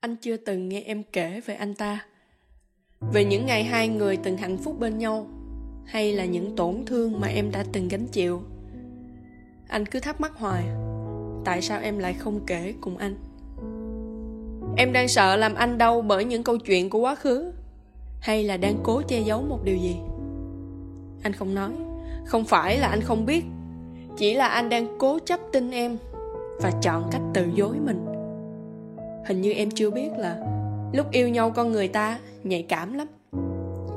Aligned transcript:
anh 0.00 0.16
chưa 0.16 0.36
từng 0.36 0.68
nghe 0.68 0.80
em 0.80 1.02
kể 1.12 1.40
về 1.46 1.54
anh 1.54 1.74
ta. 1.74 2.04
Về 3.12 3.24
những 3.24 3.46
ngày 3.46 3.64
hai 3.64 3.88
người 3.88 4.16
từng 4.16 4.36
hạnh 4.36 4.56
phúc 4.56 4.76
bên 4.78 4.98
nhau, 4.98 5.26
hay 5.86 6.12
là 6.12 6.24
những 6.24 6.56
tổn 6.56 6.84
thương 6.86 7.20
mà 7.20 7.28
em 7.28 7.50
đã 7.50 7.64
từng 7.72 7.88
gánh 7.88 8.06
chịu. 8.06 8.42
Anh 9.68 9.86
cứ 9.86 10.00
thắc 10.00 10.20
mắc 10.20 10.32
hoài, 10.34 10.64
tại 11.44 11.62
sao 11.62 11.80
em 11.80 11.98
lại 11.98 12.12
không 12.12 12.40
kể 12.46 12.74
cùng 12.80 12.96
anh? 12.96 13.14
Em 14.76 14.92
đang 14.92 15.08
sợ 15.08 15.36
làm 15.36 15.54
anh 15.54 15.78
đau 15.78 16.02
bởi 16.02 16.24
những 16.24 16.42
câu 16.42 16.58
chuyện 16.58 16.90
của 16.90 16.98
quá 16.98 17.14
khứ, 17.14 17.52
hay 18.20 18.44
là 18.44 18.56
đang 18.56 18.76
cố 18.82 19.02
che 19.02 19.20
giấu 19.20 19.42
một 19.42 19.60
điều 19.64 19.76
gì? 19.76 19.96
Anh 21.22 21.32
không 21.32 21.54
nói, 21.54 21.72
không 22.26 22.44
phải 22.44 22.78
là 22.78 22.88
anh 22.88 23.00
không 23.00 23.26
biết, 23.26 23.44
chỉ 24.16 24.34
là 24.34 24.48
anh 24.48 24.68
đang 24.68 24.98
cố 24.98 25.18
chấp 25.18 25.40
tin 25.52 25.70
em 25.70 25.96
và 26.62 26.72
chọn 26.82 27.08
cách 27.12 27.22
từ 27.34 27.46
dối 27.54 27.76
mình 27.86 28.06
hình 29.26 29.40
như 29.40 29.52
em 29.52 29.70
chưa 29.70 29.90
biết 29.90 30.10
là 30.16 30.36
lúc 30.92 31.10
yêu 31.10 31.28
nhau 31.28 31.50
con 31.50 31.72
người 31.72 31.88
ta 31.88 32.18
nhạy 32.44 32.62
cảm 32.62 32.94
lắm. 32.94 33.06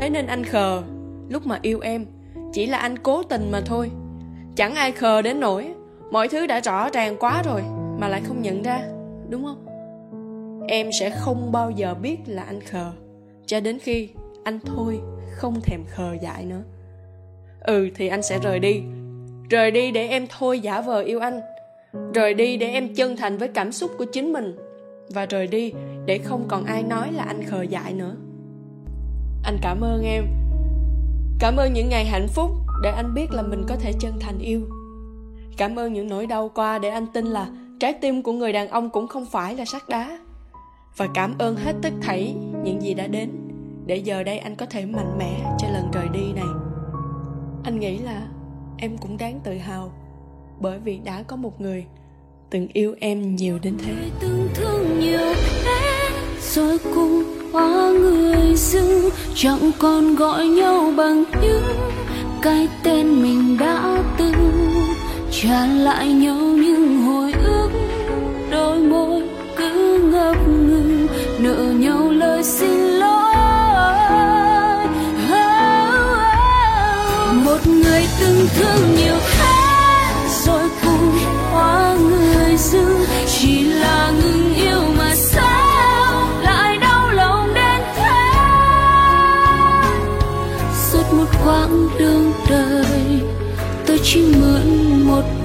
Thế 0.00 0.10
nên 0.10 0.26
anh 0.26 0.44
khờ, 0.44 0.82
lúc 1.28 1.46
mà 1.46 1.58
yêu 1.62 1.80
em, 1.80 2.06
chỉ 2.52 2.66
là 2.66 2.78
anh 2.78 2.98
cố 2.98 3.22
tình 3.22 3.50
mà 3.50 3.60
thôi. 3.66 3.90
Chẳng 4.56 4.74
ai 4.74 4.92
khờ 4.92 5.22
đến 5.22 5.40
nỗi 5.40 5.74
mọi 6.10 6.28
thứ 6.28 6.46
đã 6.46 6.60
rõ 6.60 6.88
ràng 6.90 7.16
quá 7.20 7.42
rồi 7.44 7.62
mà 7.98 8.08
lại 8.08 8.22
không 8.24 8.42
nhận 8.42 8.62
ra, 8.62 8.82
đúng 9.28 9.44
không? 9.44 9.64
Em 10.68 10.90
sẽ 11.00 11.10
không 11.10 11.52
bao 11.52 11.70
giờ 11.70 11.94
biết 11.94 12.16
là 12.26 12.42
anh 12.42 12.60
khờ, 12.60 12.92
cho 13.46 13.60
đến 13.60 13.78
khi 13.78 14.08
anh 14.44 14.58
thôi 14.66 15.00
không 15.30 15.60
thèm 15.60 15.80
khờ 15.86 16.16
dại 16.22 16.44
nữa. 16.44 16.62
Ừ 17.60 17.88
thì 17.94 18.08
anh 18.08 18.22
sẽ 18.22 18.38
rời 18.38 18.58
đi. 18.58 18.82
Rời 19.50 19.70
đi 19.70 19.90
để 19.90 20.08
em 20.08 20.26
thôi 20.38 20.60
giả 20.60 20.80
vờ 20.80 21.00
yêu 21.00 21.20
anh. 21.20 21.40
Rời 22.14 22.34
đi 22.34 22.56
để 22.56 22.70
em 22.70 22.94
chân 22.94 23.16
thành 23.16 23.38
với 23.38 23.48
cảm 23.48 23.72
xúc 23.72 23.90
của 23.98 24.04
chính 24.04 24.32
mình 24.32 24.56
và 25.10 25.26
rời 25.26 25.46
đi 25.46 25.72
để 26.06 26.18
không 26.18 26.44
còn 26.48 26.64
ai 26.64 26.82
nói 26.82 27.12
là 27.12 27.22
anh 27.22 27.44
khờ 27.44 27.62
dại 27.62 27.92
nữa. 27.92 28.16
Anh 29.42 29.58
cảm 29.62 29.80
ơn 29.80 30.02
em. 30.02 30.24
Cảm 31.38 31.56
ơn 31.56 31.72
những 31.72 31.88
ngày 31.88 32.04
hạnh 32.04 32.28
phúc 32.28 32.50
để 32.82 32.90
anh 32.90 33.14
biết 33.14 33.30
là 33.30 33.42
mình 33.42 33.64
có 33.68 33.76
thể 33.76 33.92
chân 34.00 34.14
thành 34.20 34.38
yêu. 34.38 34.60
Cảm 35.56 35.78
ơn 35.78 35.92
những 35.92 36.08
nỗi 36.08 36.26
đau 36.26 36.50
qua 36.54 36.78
để 36.78 36.88
anh 36.88 37.06
tin 37.12 37.26
là 37.26 37.48
trái 37.80 37.92
tim 37.92 38.22
của 38.22 38.32
người 38.32 38.52
đàn 38.52 38.68
ông 38.68 38.90
cũng 38.90 39.08
không 39.08 39.26
phải 39.26 39.56
là 39.56 39.64
sắt 39.64 39.88
đá. 39.88 40.18
Và 40.96 41.06
cảm 41.14 41.34
ơn 41.38 41.56
hết 41.56 41.72
tất 41.82 41.92
thảy 42.00 42.34
những 42.64 42.82
gì 42.82 42.94
đã 42.94 43.06
đến 43.06 43.30
để 43.86 43.96
giờ 43.96 44.22
đây 44.22 44.38
anh 44.38 44.56
có 44.56 44.66
thể 44.66 44.86
mạnh 44.86 45.18
mẽ 45.18 45.56
cho 45.58 45.68
lần 45.68 45.90
rời 45.90 46.08
đi 46.08 46.32
này. 46.32 46.48
Anh 47.64 47.80
nghĩ 47.80 47.98
là 47.98 48.28
em 48.76 48.98
cũng 48.98 49.16
đáng 49.16 49.40
tự 49.44 49.58
hào 49.58 49.92
bởi 50.60 50.78
vì 50.78 50.98
đã 50.98 51.22
có 51.22 51.36
một 51.36 51.60
người 51.60 51.86
từng 52.50 52.68
yêu 52.72 52.94
em 53.00 53.36
nhiều 53.36 53.58
đến 53.62 53.74
thế. 53.84 53.94
Từng 54.20 54.48
thương 54.54 55.00
nhiều 55.00 55.34
thế, 55.64 56.10
rồi 56.54 56.78
cùng 56.94 57.24
hóa 57.52 57.92
người 58.00 58.54
dưng 58.56 59.10
chẳng 59.34 59.70
còn 59.78 60.16
gọi 60.16 60.46
nhau 60.46 60.92
bằng 60.96 61.24
những 61.42 61.62
cái 62.42 62.68
tên 62.82 63.22
mình 63.22 63.56
đã 63.60 64.02
từng. 64.18 64.32
Trả 65.42 65.66
lại 65.66 66.12
nhau 66.12 66.34
những 66.34 67.02
hồi 67.02 67.32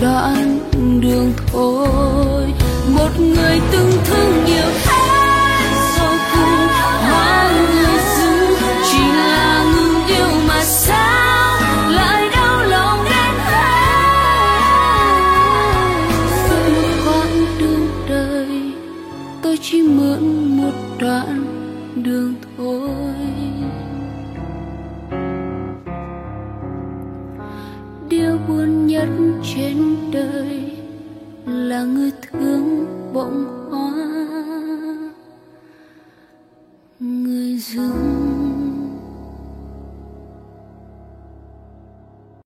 đoạn 0.00 0.58
đường 1.00 1.32
thôi. 1.52 2.52
Một 2.94 3.08
người 3.18 3.60
từng 3.72 3.90
thương 4.04 4.44
nhiều 4.46 4.70
thế 4.84 5.02
rồi 5.98 6.18
cùng 6.32 6.68
hóa 7.08 7.50
người 7.72 7.98
dưng 8.16 8.56
chỉ 8.92 8.98
là 8.98 9.64
ngừng 9.64 10.06
yêu 10.06 10.28
mà 10.48 10.62
sao 10.64 11.60
lại 11.90 12.30
đau 12.32 12.62
lòng 12.66 13.04
đến 13.04 13.34
thế 13.46 13.72
suốt 16.48 16.72
một 16.82 16.94
quãng 17.06 17.46
đường 17.58 17.88
đời, 18.08 18.72
tôi 19.42 19.58
chỉ 19.62 19.82
mượn 19.82 20.56
một 20.56 20.74
đoạn 20.98 21.44
đường 21.94 22.34
thôi. 22.56 22.90
Điều 28.08 28.38
buồn 28.48 28.79
nhất 29.00 29.40
trên 29.54 29.96
đời 30.12 30.72
là 31.46 31.82
người 31.84 32.10
thương 32.22 32.86
bỗng 33.14 33.46
hoa. 33.70 33.92
Người 37.00 37.58
dưng 37.58 38.39